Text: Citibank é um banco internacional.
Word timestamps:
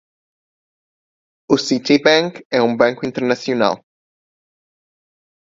Citibank 1.65 2.43
é 2.49 2.59
um 2.59 2.75
banco 2.75 3.05
internacional. 3.05 3.85